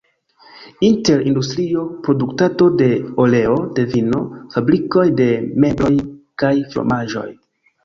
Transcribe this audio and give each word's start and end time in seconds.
Inter 0.87 1.19
industrio, 1.31 1.83
produktado 2.07 2.71
de 2.79 2.89
oleo, 3.25 3.53
de 3.77 3.85
vino, 3.93 4.23
fabrikoj 4.57 5.07
de 5.23 5.31
mebloj 5.67 5.93
kaj 6.45 6.53
fromaĝoj. 6.75 7.29